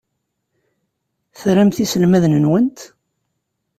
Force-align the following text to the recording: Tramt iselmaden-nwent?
Tramt 1.39 1.77
iselmaden-nwent? 1.83 2.79